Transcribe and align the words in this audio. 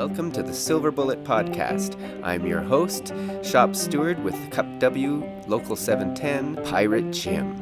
welcome 0.00 0.32
to 0.32 0.42
the 0.42 0.54
Silver 0.54 0.90
Bullet 0.90 1.22
Podcast. 1.24 1.94
I'm 2.24 2.46
your 2.46 2.62
host, 2.62 3.12
shop 3.42 3.76
steward 3.76 4.18
with 4.24 4.34
Cup 4.50 4.64
W 4.78 5.22
Local 5.46 5.76
710, 5.76 6.64
Pirate 6.64 7.10
Jim. 7.10 7.54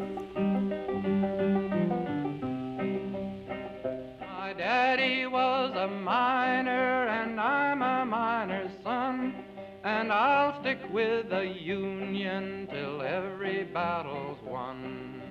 My 4.20 4.52
daddy 4.56 5.26
was 5.26 5.74
a 5.76 5.88
miner, 5.88 7.08
and 7.08 7.40
I'm 7.40 7.82
a 7.82 8.06
miner's 8.06 8.70
son. 8.84 9.34
And 9.82 10.12
I'll 10.12 10.60
stick 10.60 10.78
with 10.92 11.30
the 11.30 11.42
Union 11.42 12.68
till 12.70 13.02
every 13.02 13.64
battle's 13.64 14.38
won. 14.44 15.22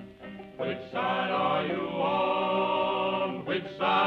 Which 0.58 0.92
side 0.92 1.30
are 1.30 1.66
you 1.66 1.88
on? 1.88 3.46
Which 3.46 3.64
side 3.78 3.97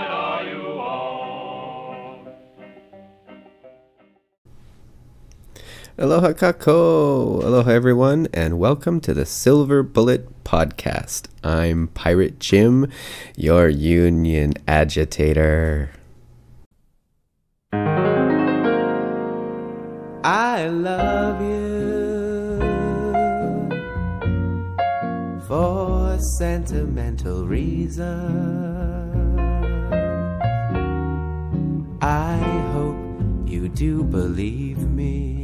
Aloha 5.97 6.31
kako! 6.31 7.41
Aloha 7.43 7.69
everyone, 7.69 8.29
and 8.33 8.57
welcome 8.57 9.01
to 9.01 9.13
the 9.13 9.25
Silver 9.25 9.83
Bullet 9.83 10.45
Podcast. 10.45 11.27
I'm 11.43 11.89
Pirate 11.89 12.39
Jim, 12.39 12.89
your 13.35 13.67
Union 13.67 14.53
agitator. 14.69 15.91
I 20.23 20.67
love 20.69 21.41
you 21.41 22.61
for 25.45 26.17
sentimental 26.37 27.45
reasons. 27.45 28.39
I 32.01 32.37
hope 32.71 32.95
you 33.45 33.67
do 33.67 34.05
believe 34.05 34.77
me. 34.89 35.40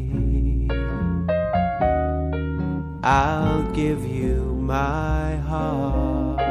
I'll 3.09 3.63
give 3.72 4.05
you 4.05 4.53
my 4.59 5.38
heart. 5.38 6.41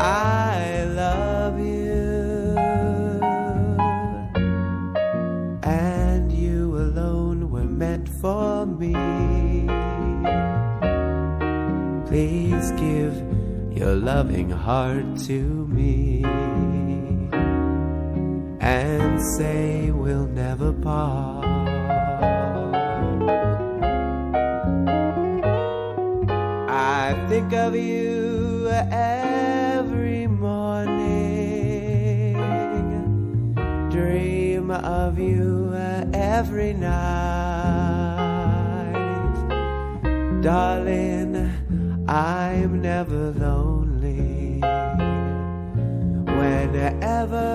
I 0.00 0.84
love 0.84 1.58
you, 1.60 2.56
and 5.62 6.32
you 6.32 6.74
alone 6.76 7.50
were 7.50 7.64
meant 7.64 8.08
for 8.08 8.64
me. 8.64 8.94
Please 12.06 12.70
give 12.80 13.14
your 13.76 13.94
loving 13.94 14.48
heart 14.48 15.18
to 15.26 15.66
me 15.66 16.24
and 18.60 19.20
say 19.20 19.90
we'll 19.90 20.28
never 20.28 20.72
part. 20.72 21.53
Think 27.28 27.52
of 27.54 27.74
you 27.74 28.68
every 28.90 30.26
morning, 30.26 30.74
dream 33.90 34.70
of 34.70 35.18
you 35.18 35.72
every 36.12 36.74
night. 36.74 36.92
Darling, 40.42 41.50
I'm 42.06 42.82
never 42.82 43.32
lonely. 43.32 44.60
Whenever 46.26 47.50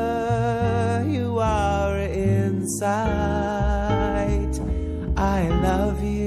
you 1.08 1.38
are 1.40 2.00
in 2.00 2.68
sight, 2.68 4.60
I 5.16 5.48
love 5.62 6.04
you 6.04 6.19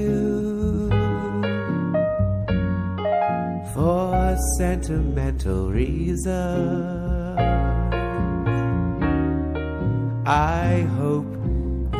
sentimental 4.63 5.69
reasons. 5.69 6.25
I 10.25 10.87
hope 10.95 11.27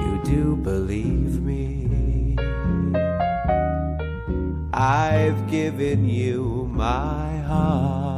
you 0.03 0.21
do 0.23 0.55
believe 0.55 1.41
me. 1.41 2.37
I've 4.71 5.41
given 5.51 6.07
you 6.07 6.69
my 6.71 7.37
heart. 7.39 8.12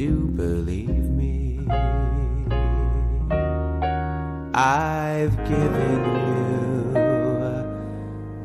Do 0.00 0.28
believe 0.28 1.10
me. 1.10 1.60
I've 4.54 5.36
given 5.44 6.00
you 6.24 6.94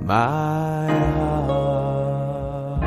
my 0.02 0.88
heart. 1.16 2.82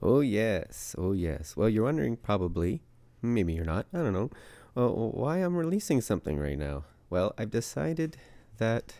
Oh, 0.00 0.20
yes. 0.20 0.94
Oh, 0.96 1.12
yes. 1.12 1.54
Well, 1.54 1.68
you're 1.68 1.84
wondering 1.84 2.16
probably, 2.16 2.80
maybe 3.20 3.52
you're 3.52 3.66
not, 3.66 3.84
I 3.92 3.98
don't 3.98 4.14
know, 4.14 4.30
uh, 4.74 4.88
why 4.88 5.36
I'm 5.36 5.54
releasing 5.54 6.00
something 6.00 6.38
right 6.38 6.56
now. 6.56 6.84
Well, 7.10 7.34
I've 7.38 7.50
decided 7.50 8.16
that 8.58 8.94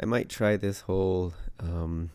I 0.00 0.06
might 0.06 0.28
try 0.28 0.56
this 0.56 0.82
whole 0.82 1.34
um, 1.60 2.10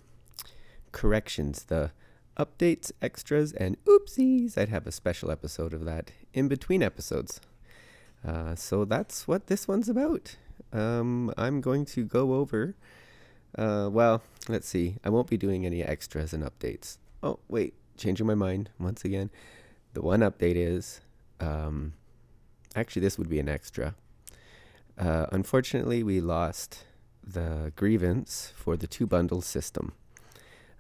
corrections, 0.92 1.66
the 1.66 1.92
updates, 2.38 2.92
extras, 3.02 3.54
and 3.54 3.78
oopsies. 3.86 4.58
I'd 4.58 4.70
have 4.70 4.88
a 4.88 4.92
special 4.92 5.30
episode 5.30 5.74
of 5.74 5.86
that 5.86 6.12
in 6.34 6.48
between 6.48 6.82
episodes. 6.82 7.40
Uh, 8.26 8.56
so 8.56 8.86
that's 8.86 9.28
what 9.28 9.48
this 9.48 9.68
one's 9.68 9.90
about. 9.90 10.38
Um, 10.72 11.32
I'm 11.38 11.62
going 11.62 11.86
to 11.86 12.04
go 12.04 12.34
over. 12.36 12.76
Uh, 13.56 13.90
well, 13.92 14.24
let's 14.50 14.68
see. 14.68 14.96
I 15.04 15.10
won't 15.10 15.30
be 15.30 15.38
doing 15.38 15.66
any 15.66 15.84
extras 15.84 16.34
and 16.34 16.44
updates. 16.44 16.98
Oh, 17.22 17.40
wait. 17.48 17.76
Changing 17.98 18.26
my 18.26 18.34
mind 18.34 18.72
once 18.80 19.06
again. 19.06 19.30
The 19.94 20.02
one 20.02 20.22
update 20.22 20.56
is 20.56 21.02
um, 21.40 21.94
actually, 22.76 23.02
this 23.02 23.20
would 23.20 23.30
be 23.30 23.40
an 23.40 23.50
extra. 23.50 23.94
Uh, 24.98 25.26
unfortunately, 25.32 26.04
we 26.04 26.22
lost 26.22 26.86
the 27.26 27.72
grievance 27.76 28.52
for 28.56 28.78
the 28.78 28.88
two 28.88 29.08
bundle 29.08 29.42
system. 29.42 29.94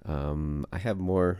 Um, 0.05 0.65
I 0.71 0.77
have 0.77 0.97
more 0.97 1.39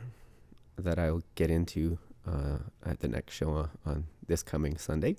that 0.77 0.97
I'll 0.97 1.23
get 1.35 1.51
into 1.51 1.99
uh, 2.27 2.59
at 2.85 2.99
the 2.99 3.07
next 3.07 3.33
show 3.33 3.51
on, 3.51 3.69
on 3.85 4.05
this 4.27 4.43
coming 4.43 4.77
Sunday. 4.77 5.17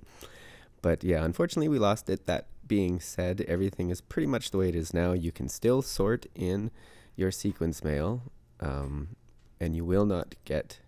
But 0.83 1.05
yeah, 1.05 1.25
unfortunately, 1.25 1.69
we 1.69 1.79
lost 1.79 2.09
it. 2.11 2.27
That 2.27 2.47
being 2.67 3.01
said, 3.01 3.43
everything 3.43 3.91
is 3.91 4.01
pretty 4.01 4.27
much 4.27 4.51
the 4.51 4.59
way 4.59 4.69
it 4.69 4.75
is 4.75 4.93
now. 4.93 5.13
You 5.13 5.33
can 5.33 5.49
still 5.49 5.83
sort 5.83 6.27
in 6.35 6.71
your 7.17 7.31
sequence 7.31 7.85
mail, 7.85 8.23
um, 8.61 9.17
and 9.61 9.77
you 9.77 9.85
will 9.85 10.07
not 10.07 10.35
get 10.45 10.81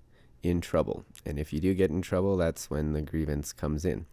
in 0.43 0.61
trouble. 0.61 1.05
And 1.25 1.39
if 1.39 1.53
you 1.53 1.61
do 1.61 1.75
get 1.75 1.91
in 1.91 2.03
trouble, 2.03 2.37
that's 2.37 2.71
when 2.71 2.93
the 2.93 3.03
grievance 3.03 3.53
comes 3.53 3.85
in. 3.85 4.07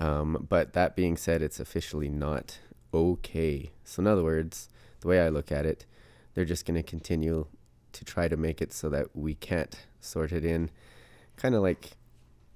Um, 0.00 0.46
but 0.48 0.72
that 0.74 0.96
being 0.96 1.16
said, 1.16 1.42
it's 1.42 1.60
officially 1.60 2.08
not 2.08 2.58
okay. 2.94 3.70
So, 3.84 4.00
in 4.00 4.06
other 4.06 4.22
words, 4.22 4.68
the 5.00 5.08
way 5.08 5.20
I 5.20 5.28
look 5.28 5.50
at 5.50 5.66
it, 5.66 5.86
they're 6.34 6.44
just 6.44 6.64
going 6.64 6.76
to 6.76 6.82
continue 6.82 7.46
to 7.92 8.04
try 8.04 8.28
to 8.28 8.36
make 8.36 8.62
it 8.62 8.72
so 8.72 8.88
that 8.90 9.08
we 9.14 9.34
can't 9.34 9.76
sort 10.00 10.32
it 10.32 10.44
in, 10.44 10.70
kind 11.36 11.54
of 11.54 11.62
like 11.62 11.96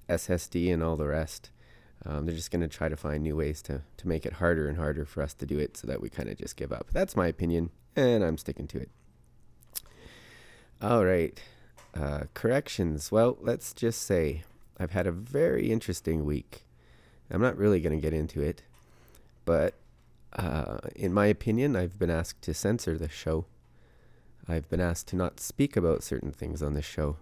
SSD 0.08 0.72
and 0.72 0.82
all 0.82 0.96
the 0.96 1.06
rest. 1.06 1.50
Um, 2.04 2.26
they're 2.26 2.34
just 2.34 2.50
going 2.50 2.62
to 2.62 2.68
try 2.68 2.88
to 2.88 2.96
find 2.96 3.22
new 3.22 3.36
ways 3.36 3.62
to, 3.62 3.82
to 3.96 4.08
make 4.08 4.26
it 4.26 4.34
harder 4.34 4.68
and 4.68 4.76
harder 4.76 5.04
for 5.04 5.22
us 5.22 5.34
to 5.34 5.46
do 5.46 5.58
it 5.58 5.76
so 5.76 5.86
that 5.86 6.00
we 6.00 6.10
kind 6.10 6.28
of 6.28 6.36
just 6.36 6.56
give 6.56 6.72
up. 6.72 6.88
That's 6.92 7.16
my 7.16 7.28
opinion. 7.28 7.70
and 7.96 8.24
I'm 8.24 8.38
sticking 8.38 8.66
to 8.68 8.78
it. 8.78 8.90
All 10.80 11.04
right. 11.04 11.40
Uh, 11.94 12.22
corrections. 12.34 13.12
Well, 13.12 13.36
let's 13.40 13.72
just 13.72 14.02
say 14.02 14.42
I've 14.78 14.92
had 14.92 15.06
a 15.06 15.12
very 15.12 15.70
interesting 15.70 16.24
week. 16.24 16.64
I'm 17.32 17.40
not 17.40 17.56
really 17.56 17.80
going 17.80 17.96
to 17.96 18.02
get 18.02 18.12
into 18.12 18.42
it, 18.42 18.62
but 19.44 19.74
uh, 20.34 20.78
in 20.94 21.12
my 21.12 21.26
opinion, 21.26 21.76
I've 21.76 21.98
been 21.98 22.10
asked 22.10 22.42
to 22.42 22.54
censor 22.54 22.98
the 22.98 23.08
show. 23.08 23.46
I've 24.48 24.68
been 24.68 24.80
asked 24.80 25.08
to 25.08 25.16
not 25.16 25.40
speak 25.40 25.76
about 25.76 26.02
certain 26.02 26.30
things 26.30 26.62
on 26.62 26.74
this 26.74 26.84
show. 26.84 27.16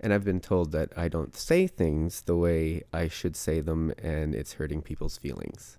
And 0.00 0.12
I've 0.12 0.24
been 0.24 0.40
told 0.40 0.72
that 0.72 0.90
I 0.96 1.08
don't 1.08 1.36
say 1.36 1.66
things 1.66 2.22
the 2.22 2.36
way 2.36 2.82
I 2.92 3.08
should 3.08 3.36
say 3.36 3.60
them 3.60 3.92
and 4.02 4.34
it's 4.34 4.54
hurting 4.54 4.82
people's 4.82 5.16
feelings. 5.16 5.78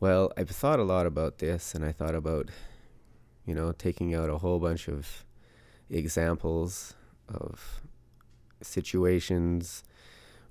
Well, 0.00 0.32
I've 0.36 0.50
thought 0.50 0.80
a 0.80 0.84
lot 0.84 1.06
about 1.06 1.38
this 1.38 1.74
and 1.74 1.84
I 1.84 1.92
thought 1.92 2.14
about, 2.14 2.50
you 3.46 3.54
know, 3.54 3.72
taking 3.72 4.14
out 4.14 4.28
a 4.28 4.38
whole 4.38 4.58
bunch 4.58 4.88
of 4.88 5.24
examples 5.88 6.94
of 7.28 7.80
situations 8.62 9.82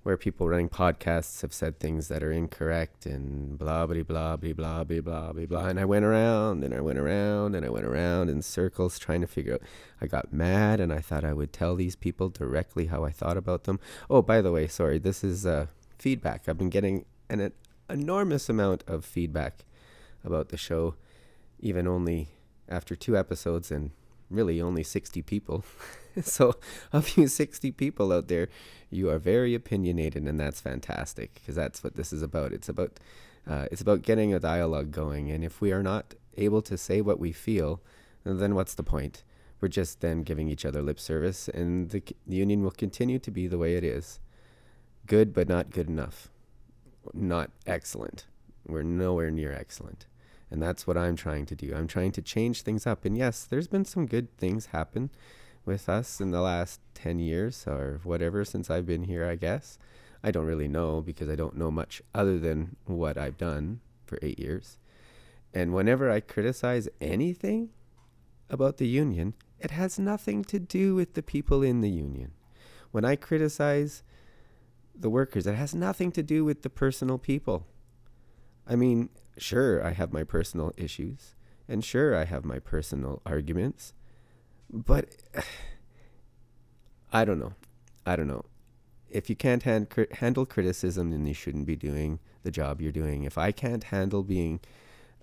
where 0.09 0.17
people 0.17 0.50
running 0.50 0.67
podcasts 0.67 1.44
have 1.44 1.53
said 1.53 1.79
things 1.79 2.07
that 2.07 2.23
are 2.23 2.31
incorrect 2.31 3.06
and 3.06 3.59
blah 3.59 3.85
blah 3.85 4.01
blah 4.01 4.35
blah 4.38 4.53
blah 4.53 4.83
blah 4.83 5.01
blah 5.01 5.31
blah 5.31 5.45
blah. 5.45 5.65
And 5.67 5.79
I 5.79 5.85
went 5.85 6.03
around 6.03 6.63
and 6.63 6.73
I 6.73 6.81
went 6.81 6.97
around 6.97 7.53
and 7.53 7.63
I 7.63 7.69
went 7.69 7.85
around 7.85 8.27
in 8.27 8.41
circles 8.41 8.97
trying 8.97 9.21
to 9.21 9.27
figure 9.27 9.53
out. 9.53 9.61
I 10.01 10.07
got 10.07 10.33
mad 10.33 10.79
and 10.79 10.91
I 10.91 10.97
thought 10.97 11.23
I 11.23 11.33
would 11.33 11.53
tell 11.53 11.75
these 11.75 11.95
people 11.95 12.29
directly 12.29 12.88
how 12.88 13.03
I 13.06 13.11
thought 13.11 13.38
about 13.38 13.65
them. 13.65 13.79
Oh, 14.09 14.23
by 14.23 14.41
the 14.41 14.51
way, 14.51 14.67
sorry, 14.67 14.97
this 14.97 15.23
is 15.23 15.45
uh, 15.45 15.67
feedback. 16.00 16.50
I've 16.50 16.57
been 16.57 16.71
getting 16.71 17.06
an, 17.29 17.39
an 17.39 17.51
enormous 17.88 18.50
amount 18.50 18.83
of 18.88 19.06
feedback 19.06 19.63
about 20.23 20.50
the 20.50 20.57
show, 20.57 20.95
even 21.59 21.88
only 21.88 22.29
after 22.67 22.95
two 22.95 23.15
episodes 23.15 23.69
and 23.69 23.91
really 24.30 24.62
only 24.62 24.84
60 24.84 25.22
people. 25.24 25.64
so, 26.22 26.56
of 26.94 27.18
you 27.18 27.28
60 27.28 27.72
people 27.72 28.12
out 28.12 28.28
there, 28.28 28.50
you 28.90 29.10
are 29.10 29.20
very 29.20 29.54
opinionated, 29.54 30.24
and 30.24 30.40
that's 30.40 30.62
fantastic 30.62 31.36
because 31.36 31.56
that's 31.56 31.84
what 31.84 31.96
this 31.96 32.12
is 32.12 32.22
about. 32.22 32.54
It's 32.54 32.70
about 32.70 33.00
uh, 33.48 33.66
it's 33.72 33.81
about 33.81 34.04
getting 34.04 34.34
a 34.34 34.40
dialogue 34.40 34.92
going, 34.92 35.31
and 35.31 35.44
if 35.44 35.62
we 35.62 35.72
are 35.72 35.81
not 35.81 36.14
able 36.38 36.62
to 36.62 36.78
say 36.78 37.02
what 37.02 37.20
we 37.20 37.31
feel, 37.31 37.81
then 38.24 38.54
what's 38.54 38.76
the 38.76 38.84
point? 38.84 39.24
We're 39.60 39.70
just 39.70 40.02
then 40.02 40.24
giving 40.24 40.50
each 40.50 40.66
other 40.66 40.81
lip 40.81 41.00
service, 41.00 41.48
and 41.50 41.90
the, 41.90 42.04
the 42.28 42.36
union 42.36 42.64
will 42.64 42.72
continue 42.72 43.20
to 43.20 43.31
be 43.31 43.48
the 43.48 43.58
way 43.58 43.76
it 43.76 43.84
is 43.84 44.20
good, 45.08 45.34
but 45.34 45.50
not 45.50 45.72
good 45.72 45.88
enough, 45.88 46.30
not 47.14 47.50
excellent. 47.66 48.26
We're 48.68 48.84
nowhere 48.84 49.31
near 49.31 49.52
excellent. 49.52 50.06
And 50.51 50.62
that's 50.62 50.88
what 50.88 50.98
I'm 50.98 51.16
trying 51.16 51.46
to 51.48 51.56
do. 51.56 51.74
I'm 51.75 51.88
trying 51.88 52.12
to 52.13 52.22
change 52.22 52.63
things 52.63 52.88
up. 52.88 53.06
And 53.06 53.18
yes, 53.18 53.44
there's 53.44 53.68
been 53.68 53.86
some 53.86 54.07
good 54.07 54.36
things 54.38 54.68
happen 54.68 55.12
with 55.66 55.88
us 55.88 56.19
in 56.19 56.31
the 56.31 56.42
last 56.42 56.80
10 56.96 57.19
years 57.19 57.66
or 57.68 58.00
whatever 58.04 58.44
since 58.44 58.69
I've 58.69 58.88
been 58.88 59.04
here, 59.04 59.25
I 59.25 59.36
guess. 59.36 59.78
I 60.24 60.31
don't 60.31 60.46
really 60.46 60.68
know 60.68 61.01
because 61.01 61.30
I 61.30 61.36
don't 61.36 61.56
know 61.56 61.72
much 61.72 62.01
other 62.13 62.40
than 62.40 62.75
what 62.86 63.18
I've 63.18 63.38
done 63.38 63.80
for 64.06 64.18
eight 64.22 64.40
years. 64.40 64.78
And 65.54 65.74
whenever 65.74 66.12
I 66.12 66.19
criticize 66.19 66.90
anything 67.00 67.69
about 68.50 68.78
the 68.78 68.88
union, 68.88 69.34
it 69.60 69.72
has 69.72 70.00
nothing 70.00 70.44
to 70.45 70.60
do 70.60 70.95
with 70.95 71.13
the 71.13 71.24
people 71.24 71.63
in 71.63 71.81
the 71.81 71.90
union. 71.90 72.31
When 72.92 73.06
I 73.06 73.16
criticize 73.16 74.04
the 74.95 75.10
workers, 75.10 75.48
it 75.48 75.56
has 75.56 75.75
nothing 75.75 76.12
to 76.13 76.24
do 76.24 76.44
with 76.44 76.63
the 76.63 76.69
personal 76.69 77.18
people. 77.18 77.66
I 78.69 78.75
mean, 78.75 79.10
sure, 79.38 79.83
I 79.83 79.92
have 79.92 80.13
my 80.13 80.24
personal 80.24 80.71
issues, 80.77 81.36
and 81.68 81.83
sure, 81.83 82.16
I 82.16 82.25
have 82.25 82.45
my 82.45 82.60
personal 82.60 83.21
arguments, 83.25 83.94
but 84.71 85.16
I 87.12 87.25
don't 87.25 87.39
know. 87.39 87.54
I 88.06 88.16
don't 88.16 88.27
know. 88.27 88.45
If 89.10 89.27
you 89.27 89.36
can't 89.36 89.63
hand, 89.63 89.88
handle 90.12 90.45
criticism, 90.45 91.10
then 91.10 91.25
you 91.25 91.33
shouldn't 91.33 91.66
be 91.66 91.75
doing 91.75 92.19
the 92.44 92.51
job 92.51 92.80
you're 92.80 92.92
doing. 92.92 93.24
If 93.24 93.39
I 93.39 93.51
can't 93.51 93.86
handle 93.86 94.21
being 94.21 94.60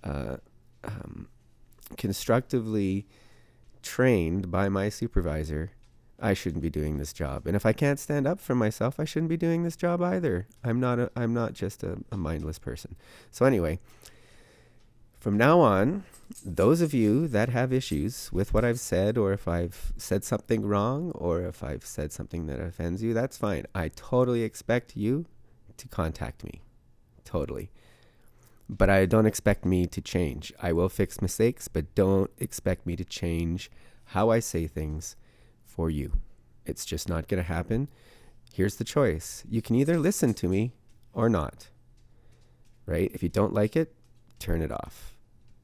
uh, 0.03 0.37
um, 0.83 1.29
constructively 1.95 3.07
trained 3.81 4.51
by 4.51 4.67
my 4.67 4.89
supervisor, 4.89 5.71
I 6.19 6.33
shouldn't 6.33 6.63
be 6.63 6.69
doing 6.69 6.97
this 6.97 7.13
job. 7.13 7.45
And 7.45 7.55
if 7.55 7.65
I 7.65 7.73
can't 7.73 7.99
stand 7.99 8.25
up 8.25 8.39
for 8.39 8.55
myself, 8.55 8.99
I 8.99 9.05
shouldn't 9.05 9.29
be 9.29 9.37
doing 9.37 9.63
this 9.63 9.75
job 9.75 10.01
either. 10.01 10.47
I'm 10.63 10.79
not 10.79 10.99
a, 10.99 11.11
I'm 11.15 11.33
not 11.33 11.53
just 11.53 11.83
a, 11.83 11.99
a 12.11 12.17
mindless 12.17 12.57
person. 12.57 12.95
So 13.31 13.45
anyway, 13.45 13.79
from 15.19 15.37
now 15.37 15.59
on, 15.59 16.03
those 16.43 16.81
of 16.81 16.93
you 16.93 17.27
that 17.27 17.49
have 17.49 17.71
issues 17.71 18.31
with 18.31 18.53
what 18.53 18.65
I've 18.65 18.79
said, 18.79 19.17
or 19.17 19.31
if 19.31 19.47
I've 19.47 19.93
said 19.97 20.23
something 20.23 20.65
wrong, 20.65 21.11
or 21.11 21.41
if 21.41 21.63
I've 21.63 21.85
said 21.85 22.11
something 22.11 22.47
that 22.47 22.59
offends 22.59 23.03
you, 23.03 23.13
that's 23.13 23.37
fine. 23.37 23.65
I 23.75 23.89
totally 23.89 24.41
expect 24.43 24.97
you 24.97 25.25
to 25.77 25.87
contact 25.87 26.43
me. 26.43 26.61
Totally. 27.23 27.69
But 28.69 28.89
I 28.89 29.05
don't 29.05 29.25
expect 29.25 29.65
me 29.65 29.85
to 29.85 30.01
change. 30.01 30.51
I 30.61 30.73
will 30.73 30.89
fix 30.89 31.21
mistakes, 31.21 31.67
but 31.67 31.93
don't 31.95 32.31
expect 32.37 32.85
me 32.85 32.95
to 32.95 33.05
change 33.05 33.71
how 34.05 34.29
I 34.29 34.39
say 34.39 34.67
things 34.67 35.15
for 35.77 35.89
you. 35.91 36.11
It's 36.65 36.85
just 36.85 37.07
not 37.07 37.29
going 37.29 37.41
to 37.41 37.47
happen. 37.47 37.87
Here's 38.51 38.75
the 38.75 38.83
choice 38.83 39.43
you 39.47 39.61
can 39.61 39.75
either 39.75 39.97
listen 39.97 40.33
to 40.33 40.49
me 40.49 40.73
or 41.13 41.29
not. 41.29 41.69
Right? 42.85 43.11
If 43.13 43.21
you 43.21 43.29
don't 43.29 43.53
like 43.53 43.75
it, 43.75 43.93
turn 44.39 44.61
it 44.61 44.71
off. 44.71 45.15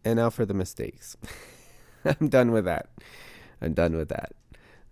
And 0.06 0.18
now 0.18 0.30
for 0.30 0.46
the 0.46 0.54
mistakes. 0.54 1.18
I'm 2.06 2.30
done 2.30 2.52
with 2.52 2.66
that. 2.66 2.90
I'm 3.62 3.74
done 3.74 3.96
with 3.98 4.10
that. 4.10 4.34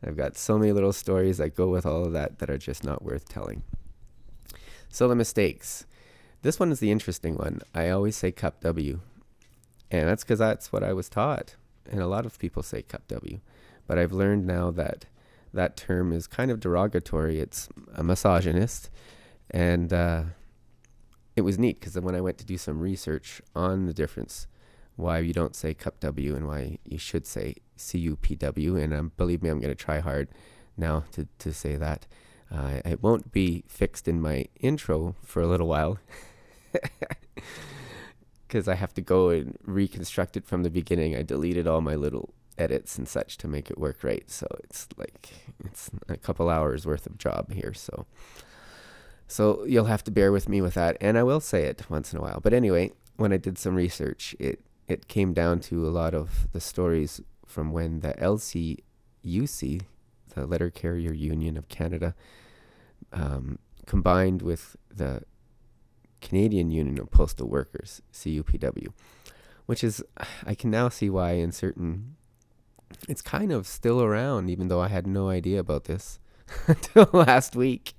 I've 0.04 0.18
got 0.18 0.38
so 0.38 0.58
many 0.58 0.72
little 0.72 0.94
stories 0.94 1.38
that 1.38 1.56
go 1.56 1.68
with 1.68 1.86
all 1.86 2.06
of 2.06 2.14
that 2.14 2.40
that 2.40 2.50
are 2.50 2.58
just 2.58 2.84
not 2.84 3.04
worth 3.04 3.30
telling. 3.30 3.64
So 4.90 5.08
the 5.08 5.16
mistakes. 5.16 5.86
This 6.42 6.60
one 6.60 6.72
is 6.72 6.80
the 6.80 6.92
interesting 6.92 7.36
one. 7.36 7.62
I 7.76 7.90
always 7.90 8.16
say 8.16 8.32
cup 8.32 8.62
W. 8.62 9.02
And 9.92 10.08
that's 10.08 10.24
because 10.24 10.40
that's 10.40 10.72
what 10.74 10.84
I 10.84 10.94
was 10.94 11.10
taught. 11.10 11.56
And 11.90 12.02
a 12.02 12.08
lot 12.08 12.26
of 12.26 12.40
people 12.40 12.64
say 12.64 12.82
cup 12.82 13.08
W. 13.08 13.40
But 13.86 14.00
I've 14.00 14.14
learned 14.14 14.48
now 14.48 14.72
that 14.72 15.06
that 15.54 15.76
term 15.76 16.14
is 16.14 16.28
kind 16.28 16.52
of 16.52 16.60
derogatory. 16.60 17.40
It's 17.40 17.70
a 17.94 18.04
misogynist. 18.04 18.90
And 19.50 19.92
uh, 19.92 20.24
it 21.36 21.42
was 21.42 21.60
neat 21.60 21.80
because 21.80 22.00
when 22.00 22.16
I 22.16 22.22
went 22.22 22.38
to 22.40 22.46
do 22.46 22.58
some 22.58 22.80
research 22.80 23.42
on 23.56 23.86
the 23.86 23.94
difference, 23.94 24.48
why 24.96 25.20
you 25.20 25.34
don't 25.34 25.56
say 25.56 25.74
cup 25.74 26.00
W 26.00 26.36
and 26.36 26.48
why 26.48 26.78
you 26.84 26.98
should 26.98 27.26
say 27.26 27.56
C 27.76 28.00
U 28.00 28.16
P 28.16 28.36
W, 28.36 28.78
and 28.78 28.94
um, 28.94 29.12
believe 29.18 29.42
me, 29.42 29.50
I'm 29.50 29.60
going 29.60 29.76
to 29.76 29.84
try 29.84 30.00
hard 30.00 30.30
now 30.78 31.04
to, 31.14 31.28
to 31.40 31.54
say 31.54 31.76
that. 31.76 32.08
Uh, 32.54 32.82
it 32.84 33.02
won't 33.02 33.32
be 33.32 33.64
fixed 33.68 34.08
in 34.08 34.22
my 34.22 34.46
intro 34.60 35.16
for 35.24 35.42
a 35.42 35.48
little 35.48 35.68
while 35.68 36.00
because 38.48 38.68
I 38.68 38.76
have 38.76 38.94
to 38.96 39.02
go 39.02 39.30
and 39.30 39.58
reconstruct 39.64 40.36
it 40.36 40.46
from 40.46 40.64
the 40.64 40.70
beginning. 40.70 41.16
I 41.16 41.24
deleted 41.24 41.66
all 41.66 41.80
my 41.80 41.96
little 41.96 42.34
edits 42.58 42.98
and 42.98 43.08
such 43.08 43.38
to 43.38 43.48
make 43.48 43.70
it 43.70 43.78
work 43.78 44.04
right. 44.04 44.30
So 44.30 44.48
it's 44.64 44.88
like 44.98 45.30
it's 45.66 45.90
a 46.08 46.18
couple 46.18 46.50
hours 46.50 46.86
worth 46.86 47.06
of 47.06 47.18
job 47.18 47.52
here. 47.52 47.74
So 47.74 48.06
so 49.28 49.64
you'll 49.64 49.86
have 49.86 50.04
to 50.04 50.12
bear 50.12 50.32
with 50.32 50.50
me 50.50 50.62
with 50.62 50.74
that, 50.74 50.98
and 51.00 51.18
I 51.18 51.24
will 51.24 51.40
say 51.40 51.64
it 51.64 51.90
once 51.90 52.12
in 52.12 52.20
a 52.20 52.22
while. 52.22 52.42
But 52.42 52.54
anyway, 52.54 52.92
when 53.16 53.32
I 53.32 53.38
did 53.38 53.58
some 53.58 53.76
research, 53.76 54.36
it 54.40 54.60
it 54.88 55.08
came 55.08 55.34
down 55.34 55.62
to 55.62 55.88
a 55.88 55.90
lot 55.90 56.14
of 56.14 56.48
the 56.52 56.60
stories 56.60 57.22
from 57.46 57.72
when 57.72 58.02
the 58.02 58.14
LCUC, 58.14 59.82
the 60.36 60.46
Letter 60.46 60.70
Carrier 60.70 61.14
Union 61.14 61.56
of 61.56 61.70
Canada, 61.70 62.14
um, 63.14 63.60
combined 63.86 64.42
with 64.42 64.76
the 64.94 65.24
Canadian 66.22 66.72
Union 66.72 67.00
of 67.00 67.10
Postal 67.10 67.48
Workers, 67.48 68.02
CUPW, 68.14 68.88
which 69.66 69.84
is, 69.84 70.04
I 70.46 70.56
can 70.56 70.70
now 70.70 70.90
see 70.90 71.10
why 71.10 71.32
in 71.34 71.52
certain, 71.52 72.16
it's 73.08 73.22
kind 73.22 73.52
of 73.52 73.68
still 73.68 74.02
around, 74.02 74.50
even 74.50 74.68
though 74.68 74.82
I 74.82 74.88
had 74.88 75.08
no 75.08 75.30
idea 75.30 75.60
about 75.60 75.86
this 75.86 76.20
until 76.68 77.10
last 77.14 77.56
week. 77.56 77.94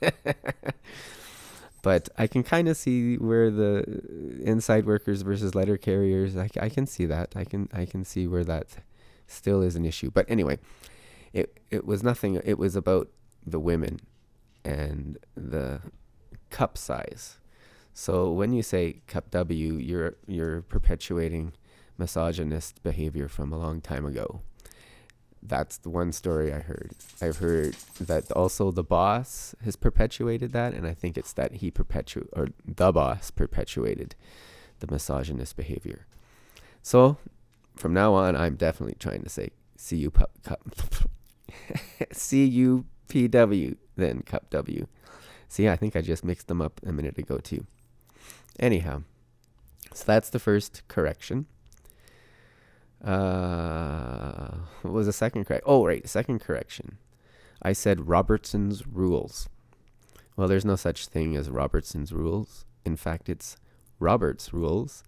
but 1.82 2.08
I 2.18 2.26
can 2.26 2.42
kind 2.42 2.68
of 2.68 2.76
see 2.76 3.16
where 3.16 3.50
the 3.50 3.84
uh, 3.86 4.42
inside 4.42 4.86
workers 4.86 5.22
versus 5.22 5.54
letter 5.54 5.76
carriers. 5.76 6.36
I, 6.36 6.48
I 6.60 6.68
can 6.68 6.86
see 6.86 7.06
that. 7.06 7.34
I 7.36 7.44
can 7.44 7.68
I 7.72 7.86
can 7.86 8.04
see 8.04 8.26
where 8.26 8.44
that 8.44 8.76
still 9.26 9.62
is 9.62 9.76
an 9.76 9.84
issue. 9.84 10.10
But 10.10 10.26
anyway, 10.28 10.58
it 11.32 11.60
it 11.70 11.86
was 11.86 12.02
nothing. 12.02 12.40
It 12.44 12.58
was 12.58 12.76
about 12.76 13.08
the 13.46 13.60
women 13.60 14.00
and 14.64 15.18
the 15.36 15.80
cup 16.50 16.76
size. 16.76 17.38
So 17.94 18.30
when 18.30 18.52
you 18.52 18.62
say 18.62 19.00
cup 19.06 19.30
W, 19.30 19.74
you're 19.74 20.16
you're 20.26 20.62
perpetuating 20.62 21.54
misogynist 21.98 22.82
behavior 22.82 23.28
from 23.28 23.52
a 23.52 23.58
long 23.58 23.80
time 23.80 24.04
ago 24.04 24.40
that's 25.48 25.78
the 25.78 25.90
one 25.90 26.12
story 26.12 26.52
I 26.52 26.60
heard. 26.60 26.92
I've 27.20 27.38
heard 27.38 27.74
that 28.00 28.30
also 28.32 28.70
the 28.70 28.82
boss 28.82 29.54
has 29.64 29.76
perpetuated 29.76 30.52
that, 30.52 30.74
and 30.74 30.86
I 30.86 30.94
think 30.94 31.16
it's 31.16 31.32
that 31.34 31.54
he 31.56 31.70
perpetu 31.70 32.28
or 32.32 32.48
the 32.64 32.92
boss 32.92 33.30
perpetuated 33.30 34.14
the 34.80 34.88
misogynist 34.90 35.56
behavior. 35.56 36.06
So, 36.82 37.18
from 37.76 37.92
now 37.94 38.14
on, 38.14 38.36
I'm 38.36 38.56
definitely 38.56 38.96
trying 38.98 39.22
to 39.22 39.28
say 39.28 39.50
CU 39.88 40.10
Cup, 40.10 40.30
cup 40.44 40.60
CUPW, 42.12 43.76
then 43.96 44.22
Cup 44.22 44.50
W. 44.50 44.86
See, 45.48 45.68
I 45.68 45.76
think 45.76 45.94
I 45.94 46.00
just 46.00 46.24
mixed 46.24 46.48
them 46.48 46.60
up 46.60 46.80
a 46.84 46.92
minute 46.92 47.18
ago 47.18 47.38
too. 47.38 47.66
Anyhow, 48.58 49.02
so 49.92 50.04
that's 50.06 50.30
the 50.30 50.38
first 50.38 50.82
correction. 50.88 51.46
Uh, 53.04 54.48
what 54.82 54.94
was 54.94 55.06
the 55.06 55.12
second 55.12 55.44
correct? 55.44 55.64
Oh, 55.66 55.86
right, 55.86 56.08
second 56.08 56.40
correction. 56.40 56.98
I 57.62 57.72
said 57.72 58.08
Robertson's 58.08 58.86
rules. 58.86 59.48
Well, 60.36 60.48
there's 60.48 60.64
no 60.64 60.76
such 60.76 61.06
thing 61.06 61.36
as 61.36 61.48
Robertson's 61.48 62.12
rules. 62.12 62.64
In 62.84 62.96
fact, 62.96 63.28
it's 63.28 63.56
Roberts 63.98 64.52
rules, 64.52 65.02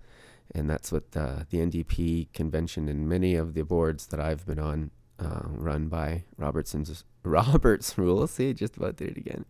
and 0.54 0.68
that's 0.68 0.90
what 0.90 1.12
the, 1.12 1.46
the 1.50 1.58
NDP 1.58 2.32
convention 2.32 2.88
and 2.88 3.08
many 3.08 3.34
of 3.34 3.54
the 3.54 3.62
boards 3.62 4.06
that 4.06 4.20
I've 4.20 4.46
been 4.46 4.58
on 4.58 4.90
uh, 5.18 5.42
run 5.44 5.88
by 5.88 6.24
Robertson's 6.36 7.04
Roberts 7.22 7.98
rules. 7.98 8.32
See, 8.32 8.54
just 8.54 8.76
about 8.76 8.96
did 8.96 9.10
it 9.10 9.16
again. 9.18 9.44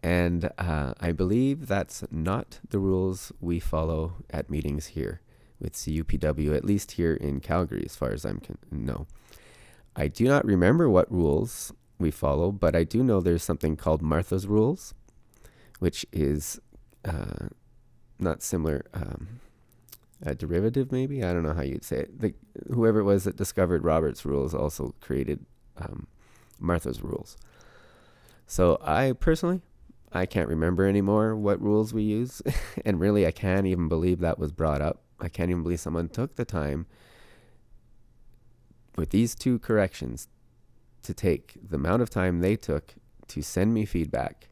And 0.00 0.50
uh, 0.58 0.94
I 1.00 1.12
believe 1.12 1.68
that's 1.68 2.02
not 2.10 2.58
the 2.68 2.80
rules 2.80 3.30
we 3.40 3.60
follow 3.60 4.14
at 4.30 4.50
meetings 4.50 4.86
here 4.88 5.20
with 5.62 5.74
CUPW, 5.74 6.54
at 6.54 6.64
least 6.64 6.92
here 6.92 7.14
in 7.14 7.40
Calgary, 7.40 7.82
as 7.84 7.96
far 7.96 8.10
as 8.10 8.24
I'm 8.24 8.40
con- 8.40 8.58
know. 8.70 9.06
I 9.94 10.08
do 10.08 10.24
not 10.24 10.44
remember 10.44 10.90
what 10.90 11.10
rules 11.12 11.72
we 11.98 12.10
follow, 12.10 12.50
but 12.50 12.74
I 12.74 12.84
do 12.84 13.02
know 13.04 13.20
there's 13.20 13.44
something 13.44 13.76
called 13.76 14.02
Martha's 14.02 14.46
Rules, 14.46 14.94
which 15.78 16.04
is 16.12 16.60
uh, 17.04 17.48
not 18.18 18.42
similar. 18.42 18.84
Um, 18.92 19.40
a 20.24 20.34
derivative, 20.34 20.92
maybe 20.92 21.24
I 21.24 21.32
don't 21.32 21.42
know 21.42 21.52
how 21.52 21.62
you'd 21.62 21.84
say 21.84 22.00
it. 22.00 22.20
The, 22.20 22.34
whoever 22.72 23.00
it 23.00 23.04
was 23.04 23.24
that 23.24 23.36
discovered 23.36 23.84
Robert's 23.84 24.24
rules 24.24 24.54
also 24.54 24.94
created 25.00 25.44
um, 25.76 26.06
Martha's 26.60 27.02
rules. 27.02 27.36
So 28.46 28.78
I 28.82 29.12
personally, 29.12 29.62
I 30.12 30.26
can't 30.26 30.48
remember 30.48 30.86
anymore 30.86 31.34
what 31.34 31.60
rules 31.60 31.92
we 31.92 32.02
use, 32.02 32.40
and 32.84 33.00
really, 33.00 33.26
I 33.26 33.32
can't 33.32 33.66
even 33.66 33.88
believe 33.88 34.20
that 34.20 34.38
was 34.38 34.52
brought 34.52 34.80
up. 34.80 35.02
I 35.22 35.28
can't 35.28 35.50
even 35.50 35.62
believe 35.62 35.80
someone 35.80 36.08
took 36.08 36.34
the 36.34 36.44
time 36.44 36.86
with 38.96 39.10
these 39.10 39.34
two 39.34 39.58
corrections 39.58 40.28
to 41.02 41.14
take 41.14 41.54
the 41.62 41.76
amount 41.76 42.02
of 42.02 42.10
time 42.10 42.40
they 42.40 42.56
took 42.56 42.94
to 43.28 43.42
send 43.42 43.72
me 43.72 43.84
feedback 43.84 44.48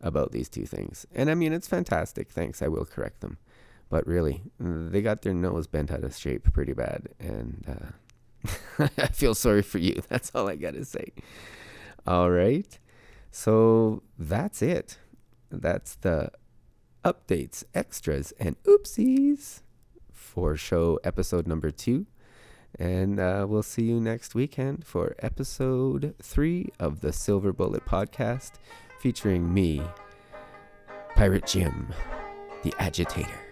about 0.00 0.32
these 0.32 0.48
two 0.48 0.66
things. 0.66 1.06
And 1.14 1.30
I 1.30 1.34
mean, 1.34 1.52
it's 1.52 1.68
fantastic. 1.68 2.30
Thanks. 2.30 2.60
I 2.60 2.68
will 2.68 2.84
correct 2.84 3.20
them. 3.20 3.38
But 3.88 4.06
really, 4.06 4.42
they 4.58 5.02
got 5.02 5.22
their 5.22 5.34
nose 5.34 5.66
bent 5.66 5.90
out 5.90 6.02
of 6.02 6.16
shape 6.16 6.52
pretty 6.52 6.72
bad. 6.72 7.08
And 7.20 7.64
uh, 7.68 8.88
I 8.98 9.06
feel 9.06 9.34
sorry 9.34 9.62
for 9.62 9.78
you. 9.78 10.02
That's 10.08 10.32
all 10.34 10.48
I 10.48 10.56
got 10.56 10.74
to 10.74 10.84
say. 10.84 11.12
All 12.06 12.30
right. 12.30 12.78
So 13.30 14.02
that's 14.18 14.60
it. 14.60 14.98
That's 15.50 15.94
the 15.96 16.30
updates, 17.02 17.64
extras, 17.74 18.32
and 18.38 18.62
oopsies 18.64 19.62
for 20.32 20.56
show 20.56 20.98
episode 21.04 21.46
number 21.46 21.70
two. 21.70 22.06
And 22.78 23.20
uh, 23.20 23.44
we'll 23.46 23.62
see 23.62 23.82
you 23.82 24.00
next 24.00 24.34
weekend 24.34 24.86
for 24.86 25.14
episode 25.18 26.14
three 26.22 26.70
of 26.80 27.02
the 27.02 27.12
Silver 27.12 27.52
Bullet 27.52 27.84
podcast 27.84 28.52
featuring 28.98 29.52
me, 29.52 29.82
Pirate 31.14 31.46
Jim, 31.46 31.92
the 32.62 32.72
agitator. 32.78 33.51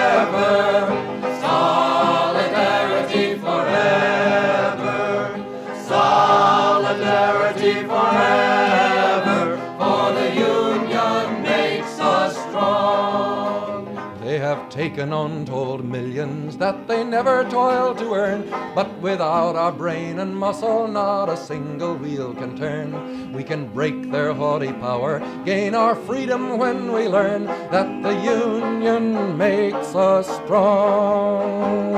Taken 14.71 15.11
untold 15.11 15.83
millions 15.83 16.55
that 16.57 16.87
they 16.87 17.03
never 17.03 17.43
toiled 17.43 17.97
to 17.97 18.13
earn. 18.13 18.49
But 18.73 18.89
without 18.99 19.57
our 19.57 19.71
brain 19.71 20.19
and 20.19 20.35
muscle, 20.35 20.87
not 20.87 21.27
a 21.27 21.35
single 21.35 21.95
wheel 21.95 22.33
can 22.33 22.57
turn. 22.57 23.33
We 23.33 23.43
can 23.43 23.67
break 23.67 24.11
their 24.11 24.33
haughty 24.33 24.71
power, 24.71 25.21
gain 25.43 25.75
our 25.75 25.93
freedom 25.93 26.57
when 26.57 26.93
we 26.93 27.09
learn 27.09 27.45
that 27.45 28.01
the 28.01 28.15
union 28.23 29.37
makes 29.37 29.93
us 29.93 30.27
strong. 30.43 31.91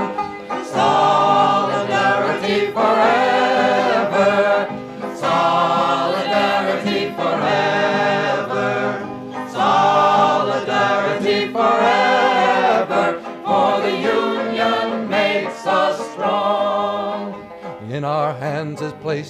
Solidarity 0.66 2.72
forever. 2.72 3.33